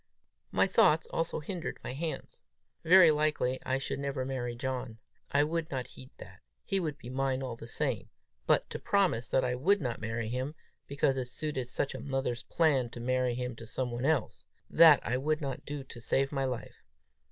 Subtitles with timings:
[0.51, 2.39] My thoughts also hindered my hands.
[2.83, 4.97] Very likely I should never marry John;
[5.31, 8.09] I would not heed that; he would be mine all the same!
[8.47, 10.55] but to promise that I would not marry him,
[10.87, 14.99] because it suited such a mother's plans to marry him to some one else that
[15.05, 16.81] I would not do to save my life!